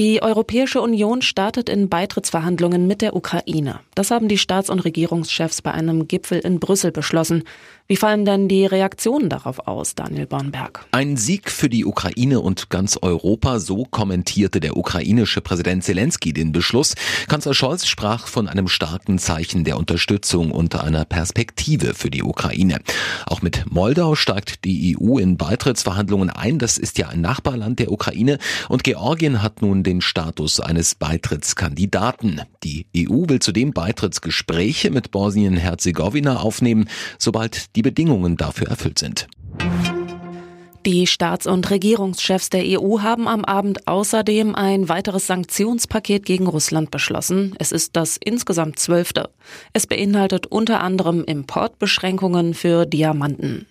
[0.00, 3.80] Die Europäische Union startet in Beitrittsverhandlungen mit der Ukraine.
[3.94, 7.44] Das haben die Staats- und Regierungschefs bei einem Gipfel in Brüssel beschlossen.
[7.86, 10.86] Wie fallen denn die Reaktionen darauf aus, Daniel Bornberg?
[10.92, 16.52] Ein Sieg für die Ukraine und ganz Europa, so kommentierte der ukrainische Präsident Zelensky den
[16.52, 16.94] Beschluss.
[17.28, 22.78] Kanzler Scholz sprach von einem starken Zeichen der Unterstützung und einer Perspektive für die Ukraine.
[23.26, 26.60] Auch mit Moldau steigt die EU in Beitrittsverhandlungen ein.
[26.60, 28.38] Das ist ja ein Nachbarland der Ukraine
[28.68, 32.42] und Georgien hat nun den Status eines Beitrittskandidaten.
[32.62, 39.26] Die EU will zudem Beitrittsgespräche mit Bosnien-Herzegowina aufnehmen, sobald die Bedingungen dafür erfüllt sind.
[40.86, 46.90] Die Staats- und Regierungschefs der EU haben am Abend außerdem ein weiteres Sanktionspaket gegen Russland
[46.90, 47.54] beschlossen.
[47.58, 49.28] Es ist das insgesamt zwölfte.
[49.72, 53.66] Es beinhaltet unter anderem Importbeschränkungen für Diamanten.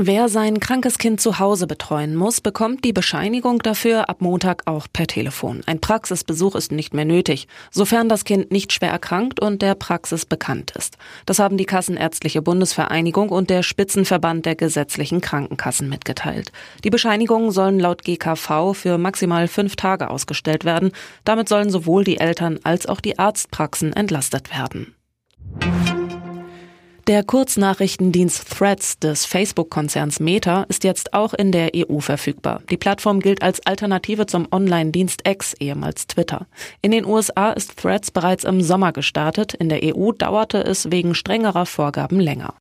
[0.00, 4.86] Wer sein krankes Kind zu Hause betreuen muss, bekommt die Bescheinigung dafür ab Montag auch
[4.92, 5.62] per Telefon.
[5.66, 10.24] Ein Praxisbesuch ist nicht mehr nötig, sofern das Kind nicht schwer erkrankt und der Praxis
[10.24, 10.98] bekannt ist.
[11.26, 16.52] Das haben die Kassenärztliche Bundesvereinigung und der Spitzenverband der gesetzlichen Krankenkassen mitgeteilt.
[16.84, 20.92] Die Bescheinigungen sollen laut GKV für maximal fünf Tage ausgestellt werden.
[21.24, 24.94] Damit sollen sowohl die Eltern als auch die Arztpraxen entlastet werden.
[27.08, 32.60] Der Kurznachrichtendienst Threads des Facebook-Konzerns Meta ist jetzt auch in der EU verfügbar.
[32.68, 36.46] Die Plattform gilt als Alternative zum Online-Dienst X, ehemals Twitter.
[36.82, 39.54] In den USA ist Threads bereits im Sommer gestartet.
[39.54, 42.52] In der EU dauerte es wegen strengerer Vorgaben länger.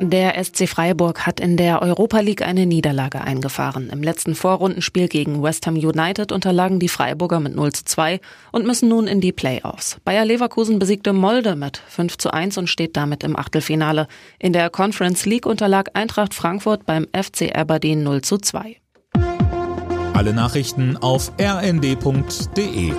[0.00, 3.88] Der SC Freiburg hat in der Europa League eine Niederlage eingefahren.
[3.90, 8.20] Im letzten Vorrundenspiel gegen West Ham United unterlagen die Freiburger mit 0 zu 2
[8.52, 9.96] und müssen nun in die Playoffs.
[10.04, 14.06] Bayer Leverkusen besiegte Molde mit 5 zu 1 und steht damit im Achtelfinale.
[14.38, 18.76] In der Conference League unterlag Eintracht Frankfurt beim FC Aberdeen 0 zu 2.
[20.12, 22.92] Alle Nachrichten auf rnd.de